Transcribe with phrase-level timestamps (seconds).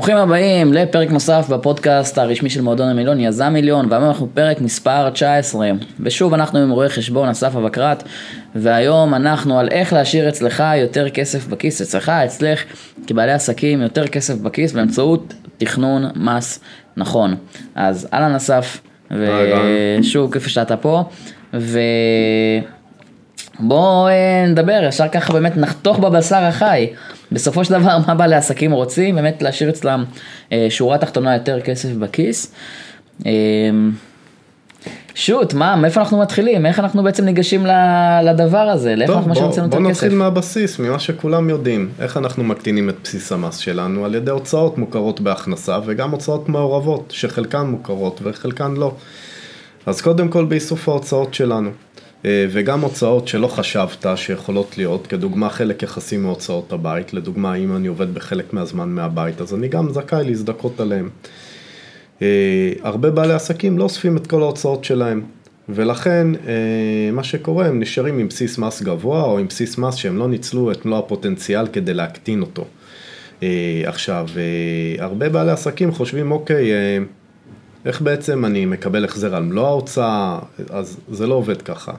[0.00, 5.10] ברוכים הבאים לפרק נוסף בפודקאסט הרשמי של מועדון המיליון, יזם מיליון, והיום אנחנו פרק מספר
[5.10, 5.70] 19.
[6.00, 8.02] ושוב אנחנו עם רואה חשבון אסף אבקרט,
[8.54, 12.64] והיום אנחנו על איך להשאיר אצלך יותר כסף בכיס, אצלך, אצלך,
[13.06, 16.60] כבעלי עסקים, יותר כסף בכיס באמצעות תכנון מס
[16.96, 17.36] נכון.
[17.74, 21.04] אז אהלן אסף, ושוב כיף שאתה פה,
[21.54, 21.80] ו...
[23.58, 26.86] בואו אה, נדבר, ישר ככה באמת נחתוך בבשר החי.
[27.32, 29.14] בסופו של דבר, מה בעלי עסקים רוצים?
[29.14, 30.04] באמת להשאיר אצלם
[30.52, 32.52] אה, שורה תחתונה יותר כסף בכיס.
[33.26, 33.32] אה,
[35.14, 36.66] שוט, מה, מאיפה אנחנו מתחילים?
[36.66, 37.66] איך אנחנו בעצם ניגשים
[38.24, 38.96] לדבר הזה?
[38.96, 39.82] לאיפה אנחנו משאירים אצלנו יותר כסף?
[39.82, 41.88] בוא נתחיל מהבסיס, ממה שכולם יודעים.
[42.00, 44.04] איך אנחנו מקטינים את בסיס המס שלנו?
[44.04, 48.94] על ידי הוצאות מוכרות בהכנסה וגם הוצאות מעורבות, שחלקן מוכרות וחלקן לא.
[49.86, 51.70] אז קודם כל באיסוף ההוצאות שלנו.
[52.24, 57.88] אה, וגם הוצאות שלא חשבת שיכולות להיות, כדוגמה חלק יחסי מהוצאות הבית, לדוגמה אם אני
[57.88, 61.08] עובד בחלק מהזמן מהבית, אז אני גם זכאי להזדכות עליהם.
[62.22, 65.22] אה, הרבה בעלי עסקים לא אוספים את כל ההוצאות שלהם,
[65.68, 70.16] ולכן אה, מה שקורה, הם נשארים עם בסיס מס גבוה או עם בסיס מס שהם
[70.16, 72.64] לא ניצלו את מלוא הפוטנציאל כדי להקטין אותו.
[73.84, 74.28] עכשיו,
[74.98, 76.70] הרבה בעלי עסקים חושבים, אוקיי,
[77.84, 80.38] איך בעצם אני מקבל החזר על מלוא ההוצאה,
[80.70, 81.92] אז זה לא עובד ככה.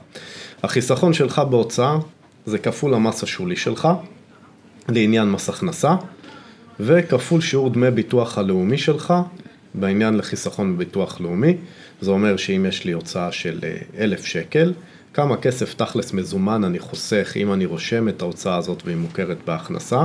[0.62, 1.96] החיסכון שלך בהוצאה
[2.46, 3.88] זה כפול המס השולי שלך,
[4.88, 5.94] לעניין מס הכנסה,
[6.80, 9.14] וכפול שיעור דמי ביטוח הלאומי שלך,
[9.74, 11.56] בעניין לחיסכון בביטוח לאומי.
[12.00, 14.72] זה אומר שאם יש לי הוצאה של אה, אלף שקל,
[15.14, 20.04] כמה כסף תכלס מזומן אני חוסך אם אני רושם את ההוצאה הזאת והיא מוכרת בהכנסה.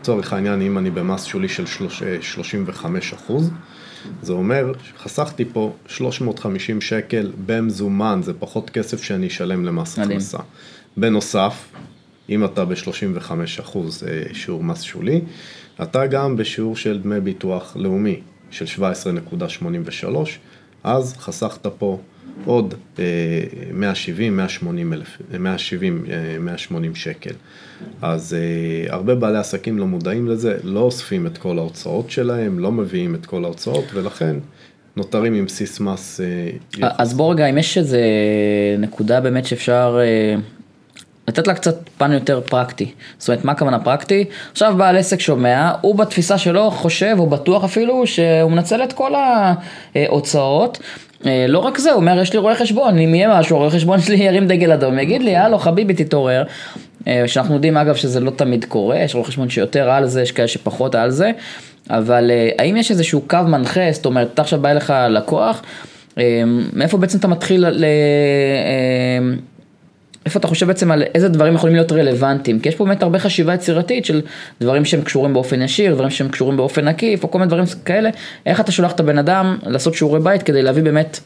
[0.00, 1.64] לצורך העניין, אם אני במס שולי של
[2.20, 3.50] 35 אה, אחוז,
[4.22, 10.38] זה אומר שחסכתי פה 350 שקל במזומן, זה פחות כסף שאני אשלם למס הכנסה.
[10.96, 11.64] בנוסף,
[12.28, 13.30] אם אתה ב-35
[13.60, 15.20] אחוז אה, שיעור מס שולי,
[15.82, 18.20] אתה גם בשיעור של דמי ביטוח לאומי
[18.50, 18.64] של
[20.02, 20.06] 17.83,
[20.84, 21.98] אז חסכת פה
[22.44, 22.74] עוד
[23.72, 26.04] 170, 180 אלף, 170,
[26.40, 27.34] 180 שקל.
[28.02, 28.36] אז
[28.88, 33.14] uh, הרבה בעלי עסקים לא מודעים לזה, לא אוספים את כל ההוצאות שלהם, לא מביאים
[33.14, 34.36] את כל ההוצאות, ולכן
[34.96, 36.20] נותרים עם בסיס מס.
[36.80, 38.00] אז בוא רגע, אם יש איזה
[38.78, 39.98] נקודה באמת שאפשר...
[41.28, 42.92] לתת לה קצת פן יותר פרקטי.
[43.18, 44.24] זאת אומרת, מה הכוונה פרקטי?
[44.52, 49.12] עכשיו בעל עסק שומע, הוא בתפיסה שלו חושב, הוא בטוח אפילו, שהוא מנצל את כל
[49.94, 50.86] ההוצאות, אה,
[51.48, 54.16] לא רק זה, הוא אומר, יש לי רואה חשבון, אם יהיה משהו, רואה חשבון שלי
[54.16, 56.44] ירים דגל אדום, יגיד לי, הלו חביבי תתעורר.
[57.06, 60.32] אה, שאנחנו יודעים אגב שזה לא תמיד קורה, יש רואה חשבון שיותר על זה, יש
[60.32, 61.30] כאלה שפחות על זה,
[61.90, 65.62] אבל אה, האם יש איזשהו קו מנחה, זאת אומרת, אתה עכשיו בא אליך לקוח,
[66.72, 67.84] מאיפה בעצם אתה מתחיל ל...
[70.26, 72.60] איפה אתה חושב בעצם על איזה דברים יכולים להיות רלוונטיים?
[72.60, 74.20] כי יש פה באמת הרבה חשיבה יצירתית של
[74.60, 78.10] דברים שהם קשורים באופן ישיר, דברים שהם קשורים באופן עקיף, או כל מיני דברים כאלה.
[78.46, 81.20] איך אתה שולח את הבן אדם לעשות שיעורי בית כדי להביא באמת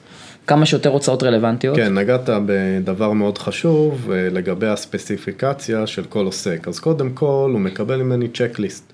[0.47, 1.77] כמה שיותר הוצאות רלוונטיות?
[1.77, 6.69] כן, נגעת בדבר מאוד חשוב אה, לגבי הספציפיקציה של כל עוסק.
[6.69, 8.93] אז קודם כל, הוא מקבל ממני צ'קליסט.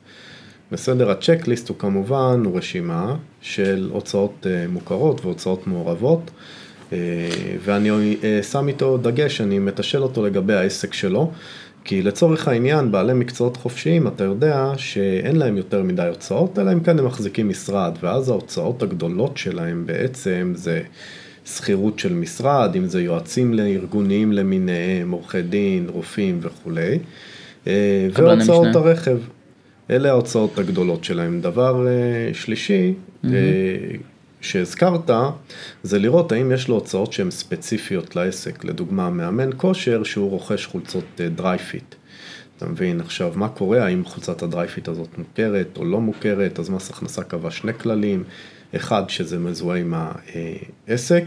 [0.73, 6.31] בסדר, הצ'קליסט הוא כמובן, הוא רשימה של הוצאות אה, מוכרות והוצאות מעורבות.
[6.93, 6.99] אה,
[7.65, 11.31] ואני אה, שם איתו דגש, אני מתשל אותו לגבי העסק שלו,
[11.85, 16.81] כי לצורך העניין, בעלי מקצועות חופשיים, אתה יודע שאין להם יותר מדי הוצאות, אלא אם
[16.81, 20.83] כן הם מחזיקים משרד, ואז ההוצאות הגדולות שלהם בעצם זה
[21.45, 26.99] שכירות של משרד, אם זה יועצים לארגוניים למיניהם, עורכי דין, רופאים וכולי,
[27.67, 29.19] אה, והוצאות הרכב.
[29.91, 31.41] אלה ההוצאות הגדולות שלהם.
[31.41, 31.87] דבר
[32.33, 33.29] שלישי, mm-hmm.
[34.43, 35.11] שהזכרת,
[35.83, 41.21] זה לראות האם יש לו הוצאות שהן ספציפיות לעסק, לדוגמה מאמן כושר שהוא רוכש חולצות
[41.35, 41.95] dry fit.
[41.95, 41.99] אה,
[42.57, 46.59] אתה מבין, עכשיו מה קורה, האם חולצת ה dry fit הזאת מוכרת או לא מוכרת,
[46.59, 48.25] אז מס הכנסה קבע שני כללים,
[48.77, 51.25] אחד שזה מזוהה עם העסק,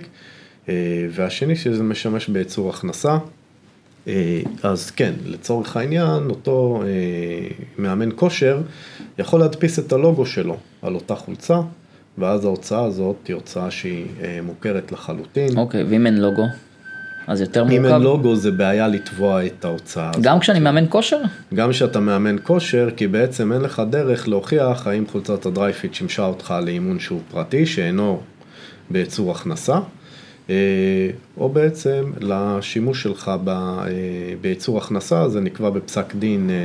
[0.70, 0.74] אה,
[1.12, 3.18] והשני שזה משמש בייצור הכנסה.
[4.08, 6.84] אה, אז כן, לצורך העניין, אותו
[7.78, 8.62] מאמן כושר
[9.20, 11.60] יכול להדפיס את הלוגו שלו על אותה חולצה.
[12.18, 15.58] ואז ההוצאה הזאת היא הוצאה שהיא אה, מוכרת לחלוטין.
[15.58, 16.46] אוקיי, okay, ואם אין לוגו?
[17.28, 17.78] אז יותר מורכב.
[17.78, 20.22] אם אין לוגו זה בעיה לתבוע את ההוצאה הזאת.
[20.22, 21.22] גם כשאני מאמן כושר?
[21.54, 25.94] גם כשאתה מאמן כושר, כי בעצם אין לך דרך להוכיח האם חולצת ה dry fit
[25.94, 28.22] שימשה אותך לאימון שהוא פרטי, שאינו
[28.90, 29.80] בייצור הכנסה.
[30.50, 30.56] אה,
[31.38, 33.86] או בעצם לשימוש שלך אה,
[34.42, 36.56] בייצור הכנסה, זה נקבע בפסק דין אה,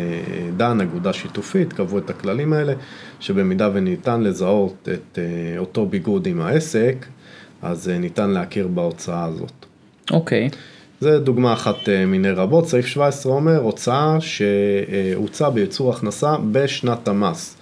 [0.57, 2.73] דן, אגודה שיתופית, קבעו את הכללים האלה,
[3.21, 5.19] שבמידה וניתן לזהות את
[5.59, 7.07] אותו ביגוד עם העסק,
[7.63, 9.53] אז ניתן להכיר בהוצאה הזאת.
[10.11, 10.49] אוקיי.
[10.53, 10.57] Okay.
[11.01, 17.57] זה דוגמה אחת מיני רבות, סעיף 17 אומר הוצאה שהוצאה בייצור הכנסה בשנת המס.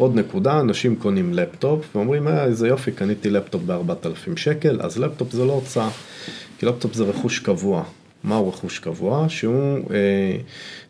[0.00, 5.32] עוד נקודה, אנשים קונים לפטופ ואומרים, אה, איזה יופי, קניתי לפטופ ב-4,000 שקל, אז לפטופ
[5.32, 5.88] זה לא הוצאה,
[6.58, 7.84] כי לפטופ זה רכוש קבוע.
[8.24, 9.26] מהו רכוש קבוע?
[9.28, 10.36] שהוא אה,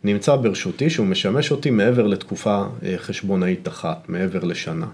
[0.05, 4.87] נמצא ברשותי, שהוא משמש אותי מעבר לתקופה אה, חשבונאית אחת, מעבר לשנה.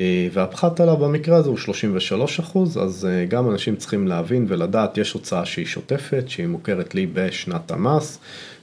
[0.00, 4.98] אה, והפחת עליו במקרה הזה הוא 33 אחוז, אז אה, גם אנשים צריכים להבין ולדעת,
[4.98, 8.18] יש הוצאה שהיא שוטפת, שהיא מוכרת לי בשנת המס,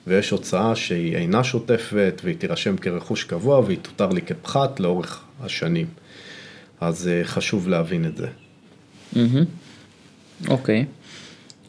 [0.08, 5.88] ויש הוצאה שהיא אינה שוטפת והיא תירשם כרכוש קבוע והיא תותר לי כפחת לאורך השנים.
[6.82, 8.28] אז אה, חשוב להבין את זה.
[10.48, 10.82] אוקיי.
[10.82, 10.86] Mm-hmm.
[10.86, 11.03] Okay.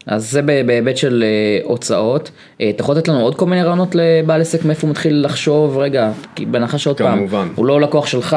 [0.06, 1.24] אז זה בהיבט של
[1.62, 2.30] uh, הוצאות.
[2.58, 5.78] Uh, אתה יכול לתת לנו עוד כל מיני רעיונות לבעל עסק מאיפה הוא מתחיל לחשוב,
[5.78, 7.48] רגע, כי בהנחה שעוד פעם, כמובן.
[7.54, 8.36] הוא לא לקוח שלך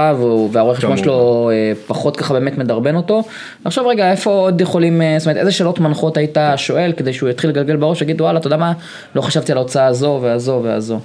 [0.51, 3.23] והרואה חשבון שלו uh, פחות ככה באמת מדרבן אותו.
[3.65, 7.49] עכשיו רגע, איפה עוד יכולים, זאת אומרת, איזה שאלות מנחות היית שואל כדי שהוא יתחיל
[7.49, 8.73] לגלגל בראש, יגיד וואלה, אתה יודע מה,
[9.15, 10.99] לא חשבתי על ההוצאה הזו והזו והזו.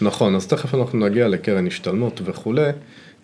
[0.00, 2.70] נכון, אז תכף אנחנו נגיע לקרן השתלמות וכולי.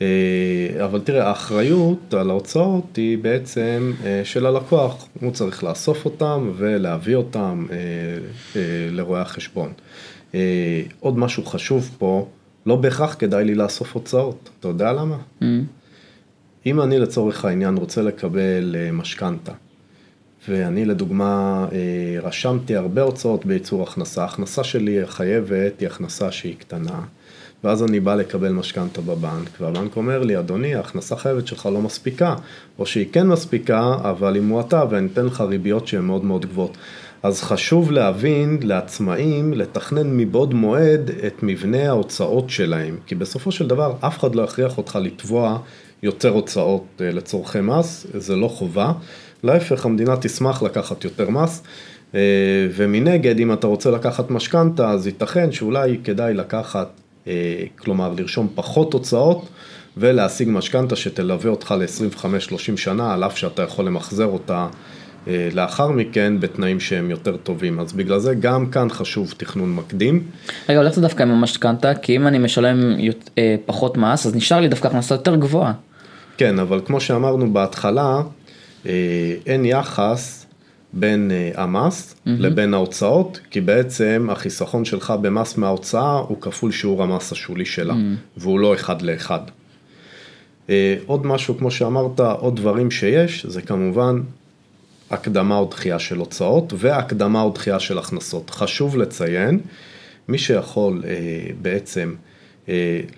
[0.03, 6.53] אה, אבל תראה, האחריות על ההוצאות היא בעצם אה, של הלקוח, הוא צריך לאסוף אותם
[6.57, 8.59] ולהביא אותם אה,
[8.91, 9.73] לרואי החשבון.
[11.01, 12.29] עוד משהו חשוב פה,
[12.67, 15.17] לא בהכרח כדאי לי לאסוף הוצאות, אתה יודע למה?
[15.41, 15.45] Mm.
[16.67, 19.53] אם אני לצורך העניין רוצה לקבל משכנתה,
[20.49, 21.67] ואני לדוגמה
[22.23, 27.01] רשמתי הרבה הוצאות בייצור הכנסה, ההכנסה שלי החייבת היא הכנסה שהיא קטנה.
[27.67, 32.35] ואז אני בא לקבל משכנתה בבנק, והבנק אומר לי, אדוני, ההכנסה חייבת שלך לא מספיקה,
[32.79, 36.77] או שהיא כן מספיקה, אבל היא מועטה, ואני אתן לך ריביות שהן מאוד מאוד גבוהות.
[37.23, 43.95] אז חשוב להבין לעצמאים, לתכנן מבעוד מועד את מבנה ההוצאות שלהם, כי בסופו של דבר
[44.01, 45.59] אף אחד לא יכריח אותך לתבוע
[46.03, 48.93] יותר הוצאות אה, לצורכי מס, זה לא חובה.
[49.43, 51.63] להפך, המדינה תשמח לקחת יותר מס.
[52.15, 52.21] אה,
[52.77, 56.89] ומנגד, אם אתה רוצה לקחת משכנתה, אז ייתכן שאולי כדאי לקחת
[57.79, 59.49] כלומר לרשום פחות הוצאות
[59.97, 64.67] ולהשיג משכנתה שתלווה אותך ל-25-30 שנה, על אף שאתה יכול למחזר אותה
[65.29, 67.81] אה, לאחר מכן בתנאים שהם יותר טובים.
[67.81, 70.23] אז בגלל זה גם כאן חשוב תכנון מקדים.
[70.69, 72.97] רגע, הולך דווקא עם המשכנתה, כי אם אני משלם
[73.39, 75.73] אה, פחות מס, אז נשאר לי דווקא הכנסה יותר גבוהה.
[76.37, 78.21] כן, אבל כמו שאמרנו בהתחלה,
[79.47, 80.46] אין יחס
[80.99, 82.31] בין uh, המס mm-hmm.
[82.39, 88.41] לבין ההוצאות, כי בעצם החיסכון שלך במס מההוצאה הוא כפול שיעור המס השולי שלה, mm-hmm.
[88.41, 89.41] והוא לא אחד לאחד.
[90.67, 90.71] Uh,
[91.07, 94.21] עוד משהו, כמו שאמרת, עוד דברים שיש, זה כמובן
[95.11, 98.51] הקדמה או דחייה של הוצאות, והקדמה או דחייה של הכנסות.
[98.51, 99.61] חשוב לציין,
[100.29, 101.07] מי שיכול uh,
[101.63, 102.15] בעצם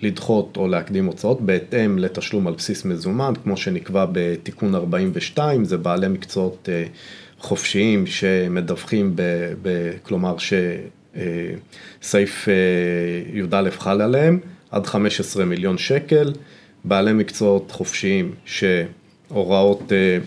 [0.01, 6.07] לדחות או להקדים הוצאות בהתאם לתשלום על בסיס מזומן, כמו שנקבע בתיקון 42, זה בעלי
[6.07, 6.69] מקצועות
[7.39, 9.21] חופשיים שמדווחים, ב,
[9.61, 10.35] ב, כלומר
[12.01, 12.53] שסעיף אה,
[13.33, 14.39] י"א חל עליהם,
[14.71, 16.33] עד 15 מיליון שקל,
[16.85, 20.17] בעלי מקצועות חופשיים שהוראות אה,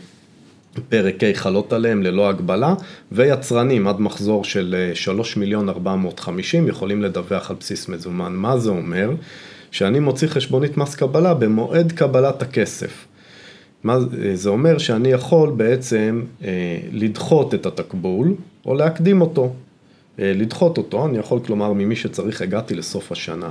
[0.88, 2.74] פרק ה' חלות עליהם ללא הגבלה,
[3.12, 8.32] ויצרנים עד מחזור של 3 אה, מיליון 450 יכולים לדווח על בסיס מזומן.
[8.32, 9.10] מה זה אומר?
[9.70, 13.06] שאני מוציא חשבונית מס קבלה במועד קבלת הכסף.
[13.84, 13.98] מה
[14.34, 14.78] זה אומר?
[14.78, 18.34] שאני יכול בעצם אה, לדחות את התקבול
[18.66, 19.52] או להקדים אותו.
[20.18, 23.50] אה, לדחות אותו, אני יכול כלומר ממי שצריך הגעתי לסוף השנה.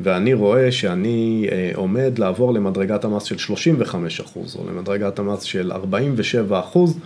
[0.00, 5.72] ואני רואה שאני אה, עומד לעבור למדרגת המס של 35 אחוז או למדרגת המס של
[5.72, 6.98] 47 אחוז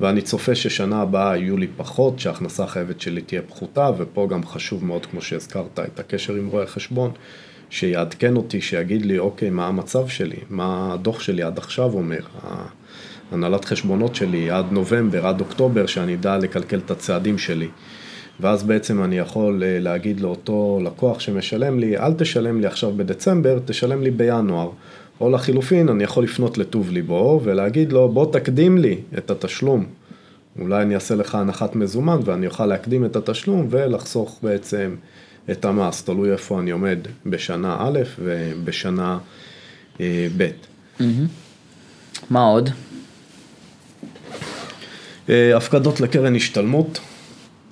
[0.00, 4.84] ואני צופה ששנה הבאה יהיו לי פחות, שההכנסה החייבת שלי תהיה פחותה ופה גם חשוב
[4.84, 7.10] מאוד כמו שהזכרת את הקשר עם רואה חשבון
[7.70, 12.20] שיעדכן אותי, שיגיד לי, אוקיי, מה המצב שלי, מה הדוח שלי עד עכשיו אומר,
[13.32, 17.68] הנהלת חשבונות שלי עד נובמבר, עד אוקטובר, שאני אדע לקלקל את הצעדים שלי.
[18.40, 23.58] ואז בעצם אני יכול אה, להגיד לאותו לקוח שמשלם לי, אל תשלם לי עכשיו בדצמבר,
[23.64, 24.70] תשלם לי בינואר.
[25.20, 29.86] או לחילופין, אני יכול לפנות לטוב ליבו ולהגיד לו, בוא תקדים לי את התשלום.
[30.60, 34.94] אולי אני אעשה לך הנחת מזומן ואני אוכל להקדים את התשלום ולחסוך בעצם
[35.50, 39.18] את המס, תלוי איפה אני עומד בשנה א' ובשנה
[40.00, 40.50] אה, ב'.
[40.98, 41.02] Mm-hmm.
[42.30, 42.70] מה עוד?
[45.28, 47.00] אה, הפקדות לקרן השתלמות,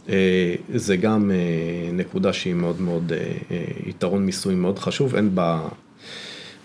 [0.09, 1.31] אה, זה גם
[1.93, 3.13] נקודה שהיא מאוד מאוד,
[3.87, 5.69] יתרון מיסוי מאוד חשוב, אין בה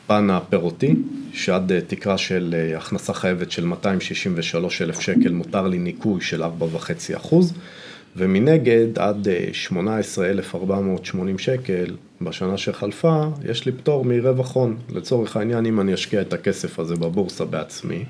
[0.08, 0.96] פן הפירותי,
[1.34, 6.48] שעד תקרה של הכנסה חייבת של 263 אלף שקל מותר לי ניכוי של 4.5
[7.16, 7.54] אחוז.
[8.16, 14.78] ומנגד עד 18,480 אה, שקל בשנה שחלפה, יש לי פטור מרווח הון.
[14.90, 18.06] לצורך העניין, אם אני אשקיע את הכסף הזה בבורסה בעצמי,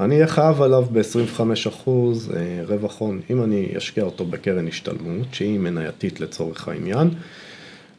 [0.00, 3.20] אני אהיה חייב עליו ב-25% אה, רווח הון.
[3.30, 7.10] אם אני אשקיע אותו בקרן השתלמות, שהיא מנייתית לצורך העניין,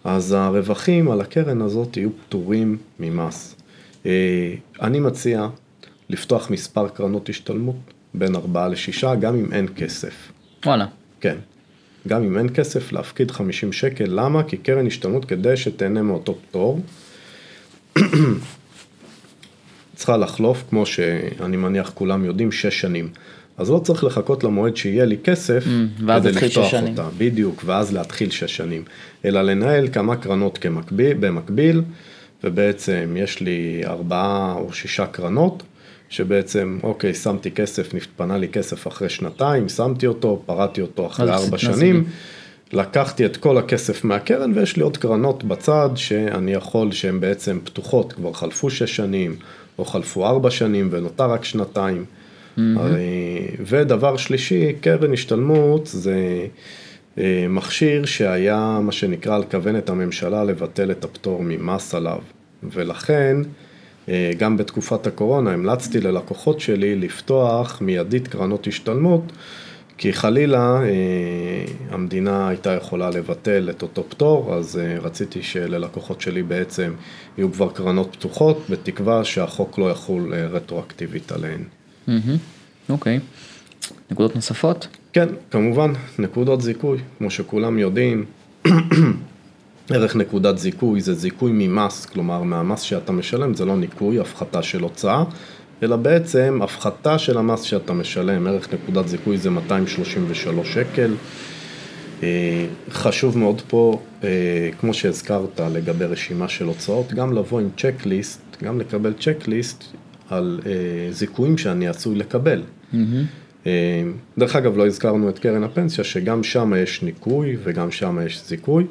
[0.04, 3.56] אז הרווחים על הקרן הזאת יהיו פטורים ממס.
[4.82, 5.48] אני מציע
[6.10, 7.76] לפתוח מספר קרנות השתלמות
[8.14, 10.32] בין ארבעה לשישה, גם אם אין כסף.
[10.66, 10.86] וואלה.
[11.26, 11.38] כן.
[12.08, 14.06] גם אם אין כסף, להפקיד 50 שקל.
[14.08, 14.44] למה?
[14.44, 16.82] כי קרן השתלמות כדי שתהנה מאותו פטור.
[19.96, 23.10] צריכה לחלוף, כמו שאני מניח כולם יודעים, שש שנים.
[23.58, 28.30] אז לא צריך לחכות למועד שיהיה לי כסף mm, כדי לפתוח אותה, בדיוק, ואז להתחיל
[28.30, 28.84] שש שנים,
[29.26, 31.82] אלא לנהל כמה קרנות כמקביל, במקביל,
[32.44, 35.64] ובעצם יש לי ארבעה או שישה קרנות,
[36.16, 41.58] שבעצם, אוקיי, שמתי כסף, נתפנה לי כסף אחרי שנתיים, שמתי אותו, פרעתי אותו אחרי ארבע
[41.58, 42.04] שנים,
[42.74, 48.14] לקחתי את כל הכסף מהקרן ויש לי עוד קרנות בצד שאני יכול, שהן בעצם פתוחות,
[48.14, 49.36] כבר חלפו שש שנים,
[49.80, 52.06] או חלפו ארבע שנים ונותר רק שנתיים.
[52.06, 52.62] Mm-hmm.
[53.66, 56.48] ודבר שלישי, קרן השתלמות זה
[57.18, 62.20] אה, מכשיר שהיה מה שנקרא לכוון את הממשלה לבטל את הפטור ממס עליו,
[62.64, 63.38] ולכן
[64.38, 69.32] גם בתקופת הקורונה המלצתי ללקוחות שלי לפתוח מיידית קרנות השתלמות,
[69.98, 76.44] כי חלילה אה, המדינה הייתה יכולה לבטל את אותו פטור, אז אה, רציתי שללקוחות שלי
[76.44, 76.94] בעצם
[77.38, 81.64] יהיו כבר קרנות פתוחות, בתקווה שהחוק לא יחול רטרואקטיבית עליהן.
[82.90, 83.20] אוקיי.
[84.12, 84.88] נקודות נוספות?
[85.14, 88.26] כן, כמובן, נקודות זיכוי, כמו שכולם יודעים.
[89.90, 94.82] ערך נקודת זיכוי זה זיכוי ממס, כלומר מהמס שאתה משלם זה לא ניכוי, הפחתה של
[94.82, 95.24] הוצאה,
[95.84, 101.14] אלא בעצם הפחתה של המס שאתה משלם, ערך נקודת זיכוי זה 233 שקל.
[102.24, 108.42] אה, חשוב מאוד פה, אה, כמו שהזכרת לגבי רשימה של הוצאות, גם לבוא עם צ'קליסט,
[108.64, 109.84] גם לקבל צ'קליסט
[110.30, 110.72] על אה,
[111.12, 112.62] זיכויים שאני עשוי לקבל.
[112.94, 113.68] Mm-hmm.
[114.38, 118.86] דרך אגב, לא הזכרנו את קרן הפנסיה, שגם שם יש ניכוי וגם שם יש זיכוי.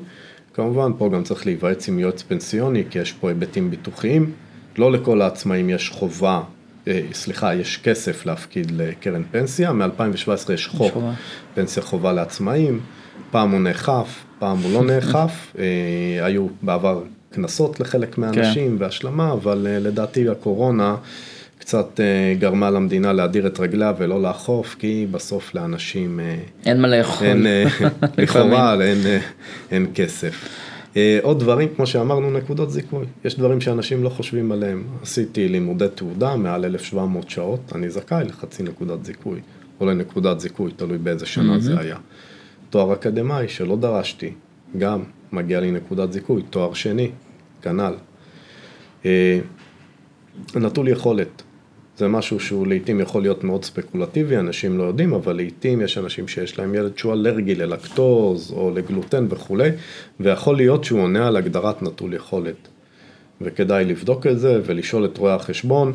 [0.54, 4.32] כמובן, פה גם צריך להיוועץ עם יועץ פנסיוני, כי יש פה היבטים ביטוחיים.
[4.78, 6.42] לא לכל העצמאים יש חובה,
[6.88, 9.73] אה, סליחה, יש כסף להפקיד לקרן פנסיה.
[9.73, 11.12] מ-2017 יש חוק חובה.
[11.54, 12.80] פנסיה חובה לעצמאים.
[13.30, 15.52] פעם הוא נאכף, פעם הוא לא נאכף.
[15.58, 18.84] אה, היו בעבר קנסות לחלק מהאנשים כן.
[18.84, 20.96] והשלמה, אבל אה, לדעתי הקורונה...
[21.64, 26.21] קצת אה, גרמה למדינה להדיר את רגליה ולא לאכוף, כי בסוף לאנשים...
[26.21, 27.26] אה, אין מה לאכול.
[27.26, 27.64] אין, אה,
[28.18, 28.99] לכאורה, אין,
[29.71, 30.49] אין כסף.
[31.23, 33.06] עוד דברים, כמו שאמרנו, נקודות זיכוי.
[33.25, 34.85] יש דברים שאנשים לא חושבים עליהם.
[35.02, 39.40] עשיתי לימודי תעודה מעל 1,700 שעות, אני זכאי לחצי נקודת זיכוי,
[39.80, 41.61] או לנקודת זיכוי, תלוי באיזה שנה mm-hmm.
[41.61, 41.97] זה היה.
[42.71, 44.33] תואר אקדמאי שלא דרשתי,
[44.78, 45.02] גם
[45.33, 47.11] מגיע לי נקודת זיכוי, תואר שני,
[47.62, 47.94] כנ"ל.
[50.56, 51.42] נטול יכולת.
[51.96, 56.28] זה משהו שהוא לעיתים יכול להיות מאוד ספקולטיבי, אנשים לא יודעים, אבל לעיתים יש אנשים
[56.28, 59.70] שיש להם ילד שהוא אלרגי ללקטוז או לגלוטן וכולי,
[60.20, 62.68] ויכול להיות שהוא עונה על הגדרת נטול יכולת.
[63.40, 65.92] וכדאי לבדוק את זה ולשאול את רואי החשבון,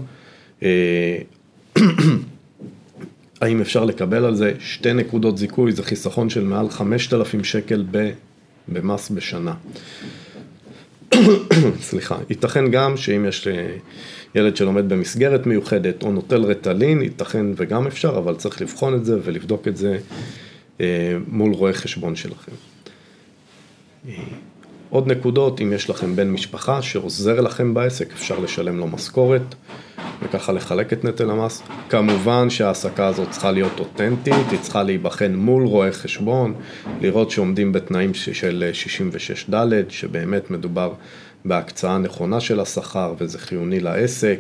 [0.63, 1.17] אה,
[3.41, 7.85] האם אפשר לקבל על זה שתי נקודות זיכוי, זה חיסכון של מעל 5,000 שקל
[8.67, 9.53] במס בשנה.
[11.89, 13.75] סליחה, ייתכן גם שאם יש אה,
[14.35, 19.19] ילד שלומד במסגרת מיוחדת או נוטל רטלין, ייתכן וגם אפשר, אבל צריך לבחון את זה
[19.23, 19.97] ולבדוק את זה
[20.81, 22.51] אה, מול רואה חשבון שלכם.
[24.07, 24.13] אה,
[24.89, 29.55] עוד נקודות, אם יש לכם בן משפחה שעוזר לכם בעסק, אפשר לשלם לו משכורת
[30.29, 31.63] וככה לחלק את נטל המס.
[31.89, 36.53] כמובן שההעסקה הזאת צריכה להיות אותנטית, היא צריכה להיבחן מול רואה חשבון,
[37.01, 40.93] לראות שעומדים בתנאים של 66 ד', שבאמת מדובר
[41.45, 44.39] בהקצאה נכונה של השכר וזה חיוני לעסק.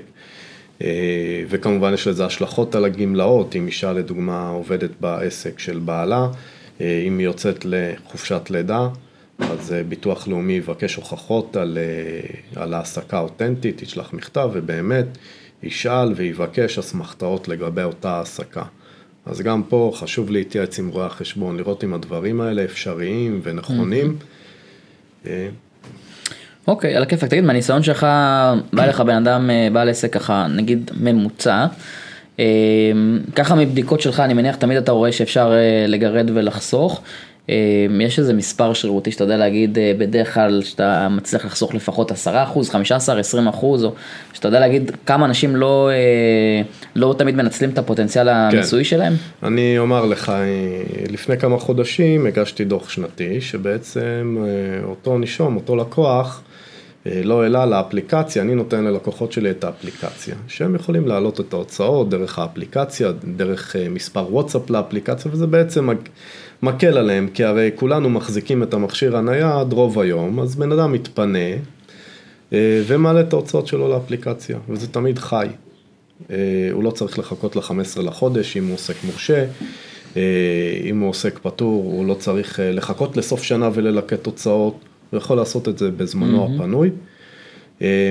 [0.81, 6.27] אה, וכמובן יש לזה השלכות על הגמלאות, אם אישה לדוגמה עובדת בעסק של בעלה,
[6.81, 8.87] אה, אם היא יוצאת לחופשת לידה,
[9.39, 11.77] אז אה, ביטוח לאומי יבקש הוכחות על,
[12.55, 15.05] על העסקה אותנטית, ישלח מכתב ובאמת
[15.63, 18.63] ישאל ויבקש אסמכתאות לגבי אותה העסקה.
[19.25, 24.17] אז גם פה חשוב להתייעץ עם רואי החשבון, לראות אם הדברים האלה אפשריים ונכונים.
[25.25, 25.29] Mm-hmm.
[26.67, 28.07] אוקיי, על הכיפאק, תגיד, מהניסיון שלך,
[28.73, 31.65] בא לך בן אדם, אה, בעל עסק ככה, נגיד ממוצע,
[32.39, 32.45] אה,
[33.35, 37.01] ככה מבדיקות שלך, אני מניח תמיד אתה רואה שאפשר אה, לגרד ולחסוך.
[38.01, 42.15] יש איזה מספר שרירותי שאתה יודע להגיד בדרך כלל שאתה מצליח לחסוך לפחות 10%,
[42.71, 43.93] 15, 20%, או
[44.33, 45.89] שאתה יודע להגיד כמה אנשים לא,
[46.95, 48.89] לא תמיד מנצלים את הפוטנציאל המיסוי כן.
[48.89, 49.13] שלהם?
[49.43, 50.31] אני אומר לך,
[51.09, 54.37] לפני כמה חודשים הגשתי דוח שנתי, שבעצם
[54.83, 56.41] אותו נישום, אותו לקוח,
[57.07, 62.09] אה, לא העלה לאפליקציה, אני נותן ללקוחות שלי את האפליקציה, שהם יכולים להעלות את ההוצאות
[62.09, 65.89] דרך האפליקציה, דרך אה, מספר וואטסאפ לאפליקציה, וזה בעצם
[66.63, 71.49] מקל עליהם, כי הרי כולנו מחזיקים את המכשיר הנייד רוב היום, אז בן אדם מתפנה,
[72.53, 75.47] אה, ומעלה את ההוצאות שלו לאפליקציה, וזה תמיד חי.
[76.31, 76.35] אה,
[76.71, 79.45] הוא לא צריך לחכות ל-15 לחודש אם הוא עוסק מורשה,
[80.17, 80.21] אה,
[80.83, 84.75] אם הוא עוסק פטור, הוא לא צריך לחכות לסוף שנה וללקט הוצאות,
[85.09, 86.55] הוא יכול לעשות את זה בזמנו mm-hmm.
[86.55, 86.89] הפנוי.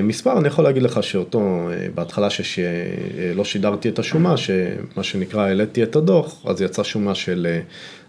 [0.03, 5.95] מספר, אני יכול להגיד לך שאותו, בהתחלה שלא שידרתי את השומה, שמה שנקרא העליתי את
[5.95, 7.59] הדוח, אז יצא שומה של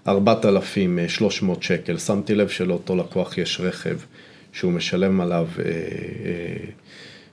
[0.08, 3.96] 4,300 שקל, שמתי לב שלאותו לקוח יש רכב.
[4.52, 5.70] שהוא משלם עליו אה, אה,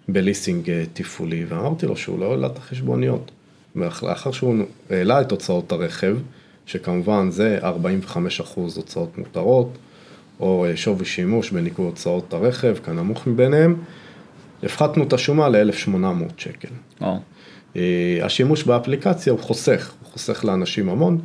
[0.08, 3.32] בליסינג אה, תפעולי, ואמרתי לו שהוא לא העלה את החשבוניות.
[3.76, 4.56] לאחר שהוא
[4.90, 6.18] העלה את הוצאות הרכב,
[6.66, 7.66] שכמובן זה 45%
[8.56, 9.78] הוצאות מותרות,
[10.40, 13.76] או אה, שווי שימוש בניכוי הוצאות הרכב, כנמוך מביניהם,
[14.64, 16.68] הפחתנו את השומה ל-1,800 שקל.
[17.02, 17.06] Oh.
[18.22, 21.20] השימוש באפליקציה הוא חוסך, הוא חוסך לאנשים המון,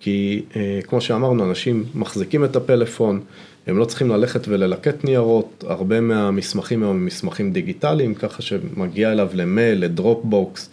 [0.00, 0.42] כי
[0.86, 3.20] כמו שאמרנו, אנשים מחזיקים את הפלאפון,
[3.66, 9.78] הם לא צריכים ללכת וללקט ניירות, הרבה מהמסמכים הם מסמכים דיגיטליים, ככה שמגיע אליו למייל,
[9.84, 10.70] לדרופבוקס,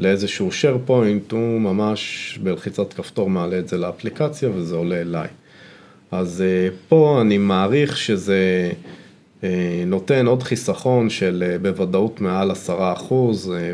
[0.00, 0.50] לאיזשהו
[0.86, 5.28] point, הוא ממש בלחיצת כפתור מעלה את זה לאפליקציה וזה עולה אליי.
[6.10, 8.70] אז אה, פה אני מעריך שזה אה,
[9.86, 12.72] נותן עוד חיסכון של אה, בוודאות מעל 10%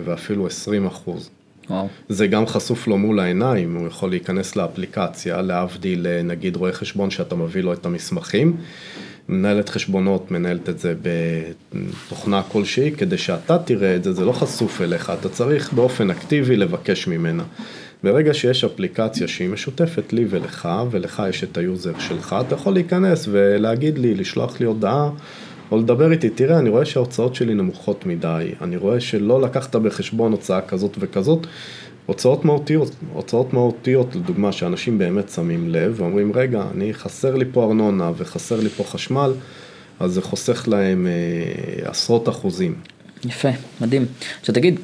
[0.04, 0.46] ואפילו
[1.06, 1.10] 20%.
[1.70, 1.88] וואו.
[2.08, 7.34] זה גם חשוף לו מול העיניים, הוא יכול להיכנס לאפליקציה, להבדיל נגיד רואה חשבון שאתה
[7.34, 8.56] מביא לו את המסמכים.
[9.28, 14.80] מנהלת חשבונות מנהלת את זה בתוכנה כלשהי, כדי שאתה תראה את זה, זה לא חשוף
[14.80, 17.44] אליך, אתה צריך באופן אקטיבי לבקש ממנה.
[18.04, 22.74] ברגע שיש אפליקציה שהיא משותפת לי ולך, ולך יש את ה user שלך, אתה יכול
[22.74, 25.10] להיכנס ולהגיד לי, לשלוח לי הודעה.
[25.70, 30.32] או לדבר איתי, תראה, אני רואה שההוצאות שלי נמוכות מדי, אני רואה שלא לקחת בחשבון
[30.32, 31.46] הוצאה כזאת וכזאת,
[32.06, 37.64] הוצאות מהותיות, הוצאות מהותיות, לדוגמה, שאנשים באמת שמים לב ואומרים, רגע, אני חסר לי פה
[37.64, 39.32] ארנונה וחסר לי פה חשמל,
[40.00, 42.74] אז זה חוסך להם אה, עשרות אחוזים.
[43.24, 43.48] יפה,
[43.80, 44.06] מדהים.
[44.40, 44.80] עכשיו תגיד,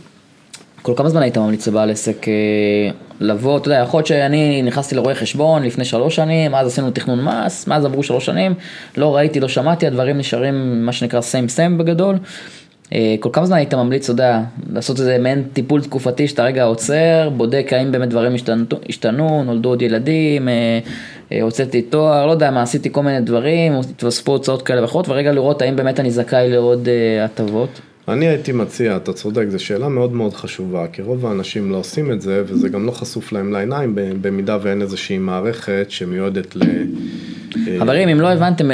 [0.83, 4.95] כל כמה זמן היית ממליץ לבעל עסק אה, לבוא, אתה יודע, יכול להיות שאני נכנסתי
[4.95, 8.55] לרואה חשבון לפני שלוש שנים, אז עשינו תכנון מס, מאז עברו שלוש שנים,
[8.97, 12.19] לא ראיתי, לא שמעתי, הדברים נשארים מה שנקרא סיים סיים בגדול.
[12.95, 14.41] אה, כל כמה זמן היית ממליץ, אתה יודע,
[14.73, 19.69] לעשות איזה מעין טיפול תקופתי שאתה רגע עוצר, בודק האם באמת דברים השתנו, השתנו נולדו
[19.69, 24.83] עוד ילדים, אה, הוצאתי תואר, לא יודע מה, עשיתי כל מיני דברים, התווספו הוצאות כאלה
[24.83, 26.89] ואחרות, ורגע לראות האם באמת אני זכאי לעוד
[27.25, 27.81] הטבות.
[28.09, 32.13] אני הייתי מציע, אתה צודק, זו שאלה מאוד מאוד חשובה, כי רוב האנשים לא עושים
[32.13, 36.61] את זה, וזה גם לא חשוף להם לעיניים, במידה ואין איזושהי מערכת שמיועדת ל...
[37.79, 38.71] חברים, אם לא הבנתם,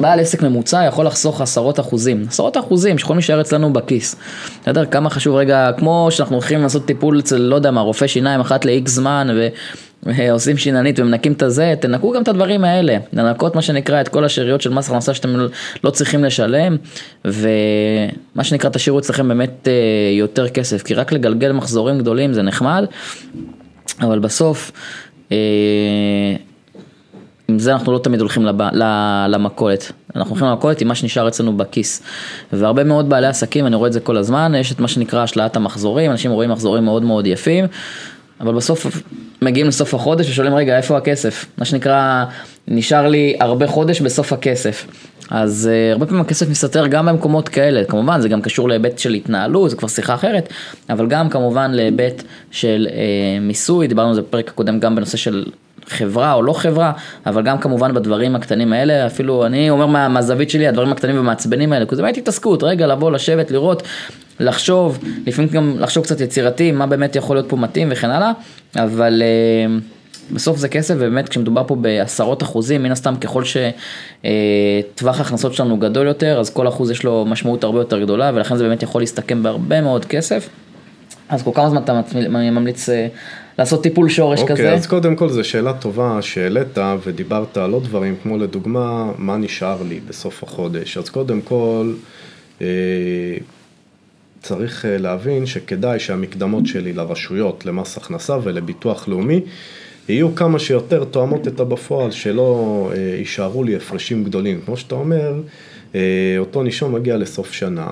[0.00, 4.16] בעל עסק ממוצע יכול לחסוך עשרות אחוזים, עשרות אחוזים שיכולים להישאר אצלנו בכיס.
[4.66, 8.40] יודע כמה חשוב רגע, כמו שאנחנו הולכים לעשות טיפול אצל, לא יודע מה, רופא שיניים
[8.40, 9.28] אחת לאיקס זמן.
[10.30, 14.24] עושים שיננית ומנקים את הזה, תנקו גם את הדברים האלה, לנקות מה שנקרא את כל
[14.24, 15.36] השאריות של מס הכנסה שאתם
[15.84, 16.76] לא צריכים לשלם,
[17.24, 19.72] ומה שנקרא תשאירו אצלכם באמת אה,
[20.18, 22.84] יותר כסף, כי רק לגלגל מחזורים גדולים זה נחמד,
[24.00, 24.72] אבל בסוף,
[25.32, 25.36] אה,
[27.48, 28.46] עם זה אנחנו לא תמיד הולכים
[29.28, 32.02] למכולת, אנחנו הולכים למכולת עם מה שנשאר אצלנו בכיס.
[32.52, 35.56] והרבה מאוד בעלי עסקים, אני רואה את זה כל הזמן, יש את מה שנקרא השלאת
[35.56, 37.64] המחזורים, אנשים רואים מחזורים מאוד מאוד יפים,
[38.40, 39.02] אבל בסוף
[39.42, 42.24] מגיעים לסוף החודש ושואלים רגע איפה הכסף, מה שנקרא
[42.68, 44.86] נשאר לי הרבה חודש בסוף הכסף.
[45.30, 49.14] אז uh, הרבה פעמים הכסף מסתתר גם במקומות כאלה, כמובן זה גם קשור להיבט של
[49.14, 50.52] התנהלות, זה כבר שיחה אחרת,
[50.90, 52.92] אבל גם כמובן להיבט של uh,
[53.40, 55.44] מיסוי, דיברנו על זה בפרק הקודם גם בנושא של
[55.88, 56.92] חברה או לא חברה,
[57.26, 61.72] אבל גם כמובן בדברים הקטנים האלה, אפילו אני אומר מה, מהזווית שלי, הדברים הקטנים ומעצבנים
[61.72, 63.82] האלה, כי זה באמת התעסקות, רגע לבוא, לשבת, לראות,
[64.40, 68.32] לחשוב, לפעמים גם לחשוב קצת יצירתי, מה באמת יכול להיות פה מתאים וכן הלאה,
[68.76, 75.18] אבל uh, בסוף זה כסף, ובאמת כשמדובר פה בעשרות אחוזים, מן הסתם ככל שטווח uh,
[75.18, 78.64] ההכנסות שלנו גדול יותר, אז כל אחוז יש לו משמעות הרבה יותר גדולה, ולכן זה
[78.64, 80.48] באמת יכול להסתכם בהרבה מאוד כסף.
[81.28, 82.00] אז כל כמה זמן אתה
[82.50, 82.92] ממליץ uh,
[83.58, 84.52] לעשות טיפול שורש okay, כזה?
[84.52, 89.36] אוקיי, אז קודם כל זו שאלה טובה שהעלית ודיברת על עוד דברים, כמו לדוגמה, מה
[89.36, 90.98] נשאר לי בסוף החודש.
[90.98, 91.92] אז קודם כל,
[92.62, 92.66] אה,
[94.42, 99.40] צריך אה, להבין שכדאי שהמקדמות שלי לרשויות, למס הכנסה ולביטוח לאומי,
[100.08, 104.60] יהיו כמה שיותר תואמות את הבפועל, שלא אה, יישארו לי הפרשים גדולים.
[104.66, 105.34] כמו שאתה אומר,
[106.38, 107.86] אותו נישום מגיע לסוף שנה,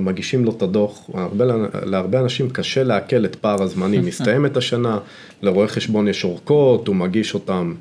[0.00, 1.44] מגישים לו את הדוח, הרבה,
[1.84, 4.98] להרבה אנשים קשה לעכל את פער הזמנים, מסתיימת השנה,
[5.42, 7.74] לרואה חשבון יש אורכות, הוא מגיש אותם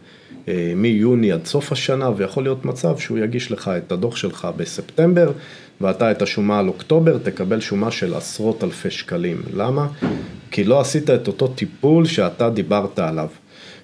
[0.47, 5.31] אה, מיוני עד סוף השנה, ויכול להיות מצב שהוא יגיש לך את הדוח שלך בספטמבר,
[5.81, 9.41] ואתה את השומה על אוקטובר, תקבל שומה של עשרות אלפי שקלים.
[9.53, 9.87] למה?
[10.51, 13.27] כי לא עשית את אותו טיפול שאתה דיברת עליו.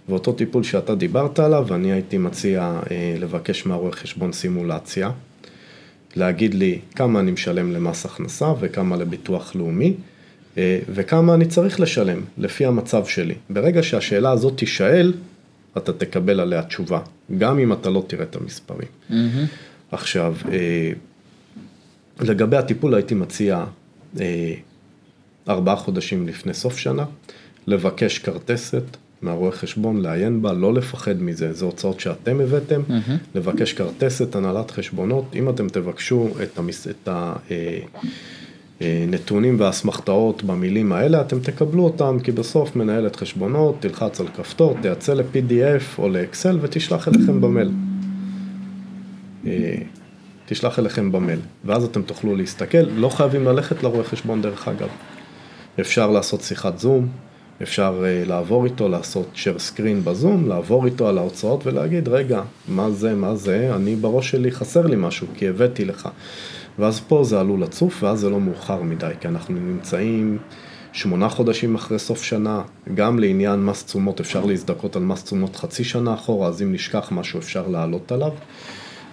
[0.09, 5.11] ואותו טיפול שאתה דיברת עליו, אני הייתי מציע אה, לבקש מהרואה חשבון סימולציה.
[6.15, 9.93] להגיד לי כמה אני משלם למס הכנסה וכמה לביטוח לאומי
[10.57, 13.35] אה, וכמה אני צריך לשלם לפי המצב שלי.
[13.49, 15.13] ברגע שהשאלה הזאת תישאל,
[15.77, 16.99] אתה תקבל עליה תשובה,
[17.37, 18.87] גם אם אתה לא תראה את המספרים.
[19.09, 19.13] Mm-hmm.
[19.91, 20.91] עכשיו, אה,
[22.19, 23.65] לגבי הטיפול הייתי מציע
[24.19, 24.53] אה,
[25.49, 27.05] ארבעה חודשים לפני סוף שנה,
[27.67, 28.83] לבקש כרטסת
[29.21, 33.11] מהרואה חשבון, לעיין בה, לא לפחד מזה, זה הוצאות שאתם הבאתם, mm-hmm.
[33.35, 36.87] לבקש כרטסת, הנהלת חשבונות, אם אתם תבקשו את, המס...
[36.87, 37.09] את
[38.81, 44.77] הנתונים אה, והאסמכתאות במילים האלה, אתם תקבלו אותם, כי בסוף מנהלת חשבונות, תלחץ על כפתור,
[44.81, 47.71] תייצא ל-PDF או לאקסל ותשלח אליכם במייל.
[50.45, 54.89] תשלח אליכם במייל, ואז אתם תוכלו להסתכל, לא חייבים ללכת לרואה חשבון דרך אגב.
[55.79, 57.07] אפשר לעשות שיחת זום,
[57.61, 62.91] אפשר uh, לעבור איתו, לעשות share screen בזום, לעבור איתו על ההוצאות ולהגיד, רגע, מה
[62.91, 66.09] זה, מה זה, אני בראש שלי חסר לי משהו, כי הבאתי לך.
[66.79, 70.37] ואז פה זה עלול לצוף, ואז זה לא מאוחר מדי, כי אנחנו נמצאים
[70.93, 72.61] שמונה חודשים אחרי סוף שנה,
[72.93, 77.11] גם לעניין מס תשומות אפשר להזדכות על מס תשומות חצי שנה אחורה, אז אם נשכח
[77.11, 78.31] משהו אפשר לעלות עליו.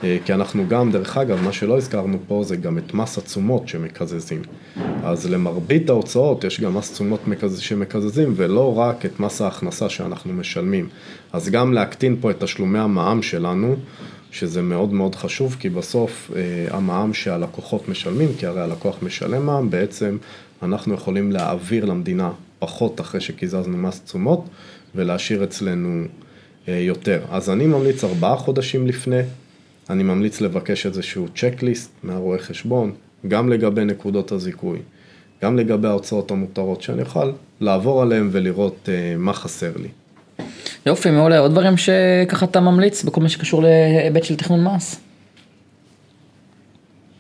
[0.04, 3.68] אה, כי אנחנו גם, דרך אגב, מה שלא הזכרנו פה זה גם את מס התשומות
[3.68, 4.42] שמקזזים.
[5.04, 7.20] אז למרבית ההוצאות יש גם מס תשומות
[7.58, 10.88] שמקזזים ולא רק את מס ההכנסה שאנחנו משלמים.
[11.32, 13.76] אז גם להקטין פה את תשלומי המע"מ שלנו,
[14.30, 19.70] שזה מאוד מאוד חשוב, כי בסוף אה, המע"מ שהלקוחות משלמים, כי הרי הלקוח משלם מע"מ,
[19.70, 20.16] בעצם
[20.62, 24.44] אנחנו יכולים להעביר למדינה פחות אחרי שקיזזנו מס תשומות
[24.94, 26.04] ולהשאיר אצלנו
[26.68, 27.20] אה, יותר.
[27.30, 29.22] אז אני ממליץ ארבעה חודשים לפני.
[29.90, 32.92] אני ממליץ לבקש איזשהו צ'קליסט מהרואה חשבון,
[33.28, 34.78] גם לגבי נקודות הזיכוי,
[35.42, 39.88] גם לגבי ההוצאות המותרות, שאני אוכל לעבור עליהן ולראות uh, מה חסר לי.
[40.86, 41.38] יופי, מעולה.
[41.38, 45.00] עוד דברים שככה אתה ממליץ בכל מה שקשור להיבט של תכנון מס?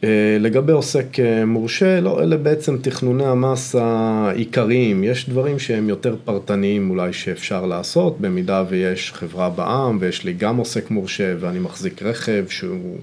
[0.04, 5.04] אה, לגבי עוסק אה, מורשה, לא, אלה בעצם תכנוני המס העיקריים.
[5.04, 10.56] יש דברים שהם יותר פרטניים אולי שאפשר לעשות, במידה ויש חברה בע"מ ויש לי גם
[10.56, 12.98] עוסק מורשה ואני מחזיק רכב שהוא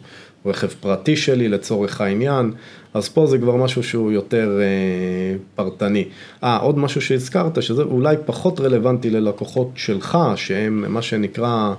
[0.46, 2.52] רכב פרטי שלי לצורך העניין,
[2.94, 6.06] אז פה זה כבר משהו שהוא יותר אה, פרטני.
[6.44, 11.74] אה, עוד משהו שהזכרת, שזה אולי פחות רלוונטי ללקוחות שלך, שהם מה שנקרא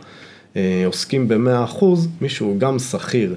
[0.57, 1.85] אה, עוסקים ב-100%,
[2.21, 3.35] מישהו גם שכיר.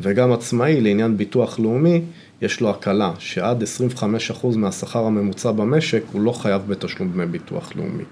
[0.00, 2.02] וגם עצמאי לעניין ביטוח לאומי,
[2.42, 8.04] יש לו הקלה שעד 25% מהשכר הממוצע במשק הוא לא חייב בתשלום דמי ביטוח לאומי.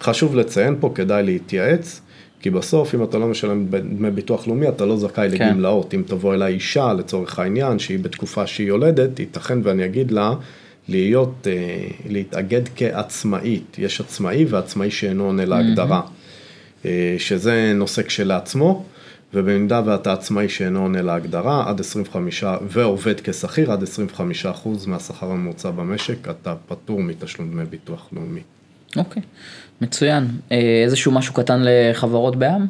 [0.00, 2.00] חשוב לציין פה, כדאי להתייעץ,
[2.40, 5.48] כי בסוף אם אתה לא משלם דמי ביטוח לאומי אתה לא זכאי כן.
[5.48, 5.94] לגמלאות.
[5.94, 10.34] אם תבוא אליי אישה לצורך העניין שהיא בתקופה שהיא יולדת, ייתכן ואני אגיד לה
[10.88, 13.76] להיות, אה, להתאגד כעצמאית.
[13.78, 16.86] יש עצמאי ועצמאי שאינו עונה להגדרה, mm-hmm.
[17.18, 18.84] שזה נושא כשלעצמו.
[19.34, 25.70] ובמידה ואתה עצמאי שאינו עונה להגדרה, עד 25, ועובד כשכיר, עד 25 אחוז מהשכר הממוצע
[25.70, 28.40] במשק, אתה פטור מתשלום דמי ביטוח לאומי.
[28.96, 29.22] אוקיי,
[29.80, 30.26] מצוין.
[30.52, 32.66] אה, איזשהו משהו קטן לחברות בע"מ?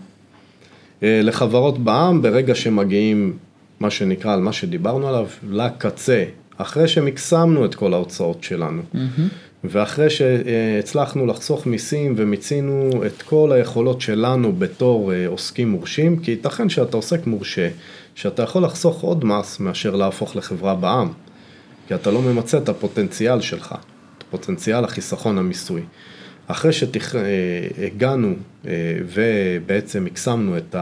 [1.03, 3.37] אה, לחברות בע"מ, ברגע שמגיעים,
[3.81, 6.25] מה שנקרא, על מה שדיברנו עליו, לקצה,
[6.57, 8.83] אחרי שמקסמנו את כל ההוצאות שלנו.
[8.95, 9.48] Mm-hmm.
[9.65, 16.69] ואחרי שהצלחנו לחסוך מיסים ומיצינו את כל היכולות שלנו בתור אה, עוסקים מורשים, כי ייתכן
[16.69, 17.69] שאתה עוסק מורשה,
[18.15, 21.13] שאתה יכול לחסוך עוד מס מאשר להפוך לחברה בע"מ,
[21.89, 23.75] כי אתה לא ממצה את הפוטנציאל שלך,
[24.19, 25.83] את פוטנציאל החיסכון המיסוי.
[26.47, 28.35] אחרי שהגענו
[28.67, 28.73] אה,
[29.05, 30.77] ובעצם הקסמנו את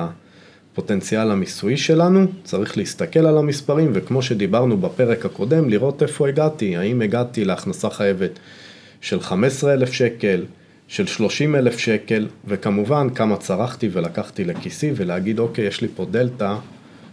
[0.73, 7.03] הפוטנציאל המיסוי שלנו, צריך להסתכל על המספרים, וכמו שדיברנו בפרק הקודם, לראות איפה הגעתי, האם
[7.03, 8.39] הגעתי להכנסה חייבת
[9.07, 10.45] של 15,000 שקל,
[10.89, 16.55] של 30,000 שקל, וכמובן כמה צרכתי ולקחתי לכיסי ולהגיד אוקיי, יש לי פה דלתא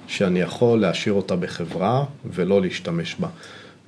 [0.08, 3.27] שאני יכול להשאיר אותה בחברה ולא להשתמש בה.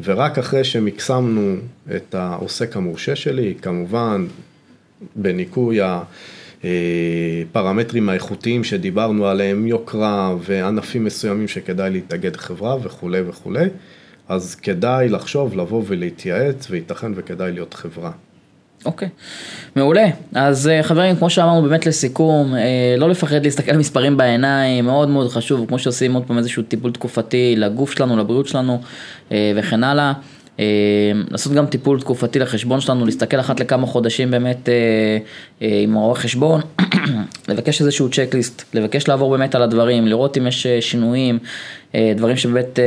[0.04, 1.56] ורק אחרי שמקסמנו
[1.96, 4.26] את העוסק המורשה שלי, כמובן
[5.16, 5.80] בניקוי
[6.64, 13.66] הפרמטרים האיכותיים שדיברנו עליהם, יוקרה וענפים מסוימים שכדאי להתאגד חברה וכולי וכולי,
[14.30, 18.12] אז כדאי לחשוב, לבוא ולהתייעץ, וייתכן וכדאי להיות חברה.
[18.86, 19.12] אוקיי, okay.
[19.76, 20.06] מעולה.
[20.34, 25.10] אז אה, חברים, כמו שאמרנו באמת לסיכום, אה, לא לפחד להסתכל על מספרים בעיניים, מאוד
[25.10, 28.82] מאוד חשוב, כמו שעושים עוד פעם איזשהו טיפול תקופתי לגוף שלנו, לבריאות שלנו
[29.32, 30.14] אה, וכן הלאה.
[30.60, 30.66] אה,
[31.32, 35.18] לעשות גם טיפול תקופתי לחשבון שלנו, להסתכל אחת לכמה חודשים באמת אה,
[35.62, 36.62] אה, עם רואה חשבון,
[37.50, 41.40] לבקש איזשהו צ'קליסט, לבקש לעבור באמת על הדברים, לראות אם יש שינויים,
[42.16, 42.80] דברים שבאמת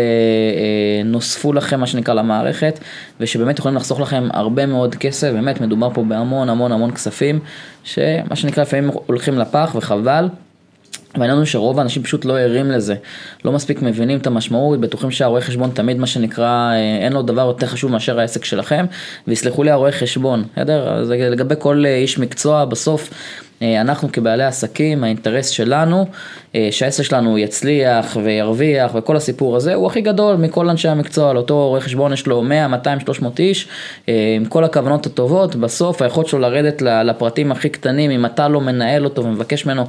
[1.05, 2.79] נוספו לכם, מה שנקרא, למערכת,
[3.21, 7.41] ושבאמת יכולים לחסוך לכם הרבה מאוד כסף, באמת מדובר פה בהמון המון המון כספים,
[7.85, 10.29] שמה שנקרא לפעמים הולכים לפח וחבל.
[11.15, 12.95] והעניין הוא שרוב האנשים פשוט לא ערים לזה,
[13.45, 17.43] לא מספיק מבינים את המשמעות, בטוחים שהרואה חשבון תמיד מה שנקרא, אה, אין לו דבר
[17.43, 18.87] יותר חשוב מאשר העסק שלכם,
[19.29, 20.89] ויסלחו לי הרואה חשבון, בסדר?
[20.89, 23.11] אז לגבי כל אה, איש מקצוע, בסוף
[23.63, 26.07] אה, אנחנו כבעלי עסקים, האינטרס שלנו,
[26.71, 31.81] שהעסק שלנו יצליח וירוויח וכל הסיפור הזה, הוא הכי גדול מכל אנשי המקצוע, לאותו רואה
[31.81, 33.69] חשבון יש לו 100, 200, 300 איש,
[34.07, 39.05] עם כל הכוונות הטובות, בסוף היכולת שלו לרדת לפרטים הכי קטנים, אם אתה לא מנהל
[39.05, 39.87] אותו ומבקש ממנו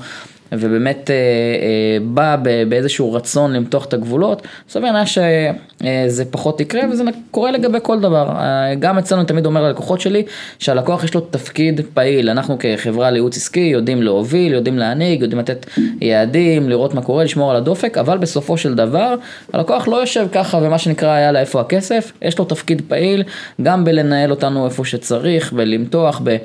[0.51, 2.35] ובאמת אה, אה, בא
[2.69, 8.29] באיזשהו רצון למתוח את הגבולות, סביר להניח שזה פחות יקרה וזה קורה לגבי כל דבר.
[8.29, 10.23] אה, גם אצלנו תמיד אומר ללקוחות שלי
[10.59, 15.65] שהלקוח יש לו תפקיד פעיל, אנחנו כחברה לייעוץ עסקי יודעים להוביל, יודעים להנהיג, יודעים לתת
[16.01, 19.15] יעדים, לראות מה קורה, לשמור על הדופק, אבל בסופו של דבר
[19.53, 23.23] הלקוח לא יושב ככה ומה שנקרא יאללה איפה הכסף, יש לו תפקיד פעיל
[23.61, 26.37] גם בלנהל אותנו איפה שצריך, בלמתוח, ב...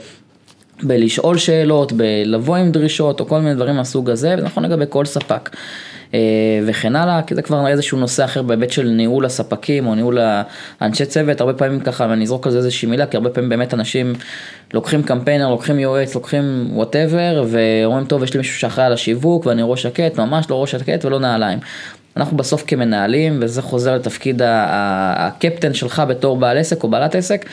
[0.83, 5.05] בלשאול שאלות, בלבוא עם דרישות או כל מיני דברים מהסוג הזה, וזה נכון לגבי כל
[5.05, 5.51] ספק.
[6.15, 6.21] אה,
[6.67, 10.19] וכן הלאה, כי זה כבר איזשהו נושא אחר בהיבט של ניהול הספקים או ניהול
[10.81, 13.75] האנשי צוות, הרבה פעמים ככה, ואני אזרוק על זה איזושהי מילה, כי הרבה פעמים באמת
[13.75, 14.13] אנשים
[14.75, 19.63] לוקחים קמפיינר, לוקחים יועץ, לוקחים whatever, ואומרים טוב, יש לי מישהו שאחראי על השיווק ואני
[19.65, 21.59] ראש שקט, ממש לא ראש שקט ולא נעליים.
[22.17, 27.47] אנחנו בסוף כמנהלים, וזה חוזר לתפקיד הקפטן שלך בתור בעל עסק או בעלת עסק,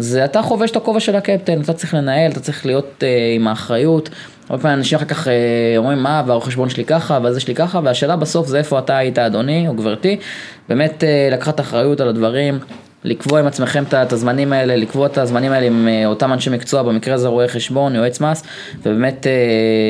[0.00, 3.04] זה אתה חובש את הכובע של הקפטן, אתה צריך לנהל, אתה צריך להיות uh,
[3.36, 4.10] עם האחריות.
[4.48, 5.30] הרבה פעמים אנשים אחר כך uh,
[5.76, 9.18] אומרים מה, והרואה חשבון שלי ככה, וזה שלי ככה, והשאלה בסוף זה איפה אתה היית
[9.18, 10.16] אדוני או גברתי,
[10.68, 12.58] באמת uh, לקחת אחריות על הדברים,
[13.04, 17.14] לקבוע עם עצמכם את הזמנים האלה, לקבוע את הזמנים האלה עם אותם אנשי מקצוע, במקרה
[17.14, 18.42] הזה רואה חשבון, יועץ מס,
[18.82, 19.26] ובאמת uh,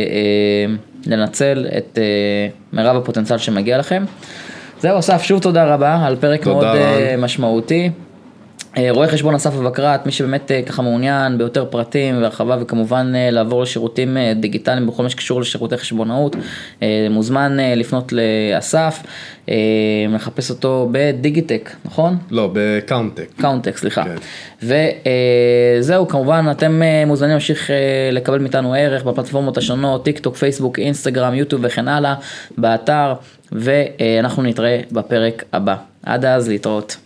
[0.08, 4.04] uh, לנצל את uh, מירב הפוטנציאל שמגיע לכם.
[4.80, 6.76] זהו אסף, שוב תודה רבה על פרק מאוד uh,
[7.18, 7.90] משמעותי.
[8.76, 13.30] אה, רואה חשבון אסף אבקרט, מי שבאמת אה, ככה מעוניין ביותר פרטים והרחבה וכמובן אה,
[13.30, 16.36] לעבור לשירותים דיגיטליים בכל מה שקשור לשירותי חשבונאות,
[17.10, 19.02] מוזמן לפנות לאסף,
[20.08, 22.18] מחפש אותו בדיגיטק, נכון?
[22.30, 23.26] לא, בקאונטק.
[23.40, 24.04] קאונטק, סליחה.
[24.04, 24.16] כן.
[25.80, 27.70] וזהו, כמובן אתם מוזמנים להמשיך
[28.12, 32.14] לקבל מאיתנו ערך בפלטפורמות השונות, טיק טוק, פייסבוק, אינסטגרם, יוטיוב וכן הלאה,
[32.58, 33.14] באתר,
[33.52, 35.76] ואנחנו נתראה בפרק הבא.
[36.02, 36.96] עד אז, להתראות.